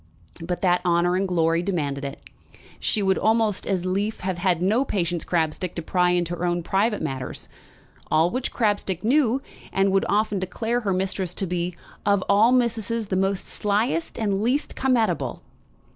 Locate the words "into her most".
6.09-6.63